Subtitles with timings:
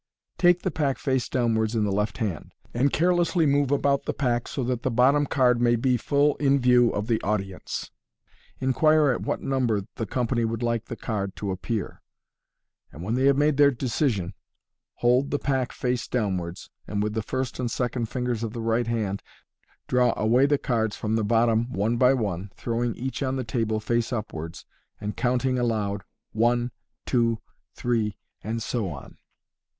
[0.39, 4.47] Take the pack face downwards in the left hand, and carelessly move about the pack
[4.47, 7.91] so that the bottom card may be full in view of the audience.
[8.59, 12.01] Inquire at what number the company would like the card to appear
[12.89, 14.33] j and when they have made their decision,
[14.95, 18.59] hold the pack face down wards, and with the first and second fingers of the
[18.61, 19.21] right hand
[19.85, 23.79] draw away the cards from the bottom one by one, throwing each on the table
[23.79, 24.65] face upwards,
[24.99, 26.71] and counting aloud *' one,""
[27.05, 29.19] two/' * three," and so on.